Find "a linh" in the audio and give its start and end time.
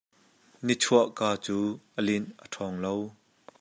1.99-2.29